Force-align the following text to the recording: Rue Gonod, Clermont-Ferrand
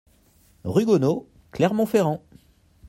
Rue 0.63 0.83
Gonod, 0.85 1.27
Clermont-Ferrand 1.51 2.23